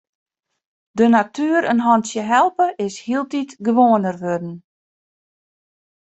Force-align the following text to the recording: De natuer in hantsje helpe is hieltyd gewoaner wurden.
De 0.97 1.05
natuer 1.15 1.63
in 1.71 1.81
hantsje 1.87 2.21
helpe 2.33 2.65
is 2.85 2.95
hieltyd 3.05 3.49
gewoaner 3.65 4.15
wurden. 4.23 4.53